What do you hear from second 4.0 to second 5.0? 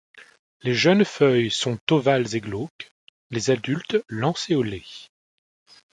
lancéolées.